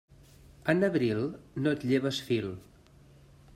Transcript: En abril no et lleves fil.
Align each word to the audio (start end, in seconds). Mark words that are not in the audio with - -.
En 0.73 0.85
abril 0.87 1.21
no 1.65 1.75
et 1.79 1.85
lleves 1.91 2.25
fil. 2.31 2.51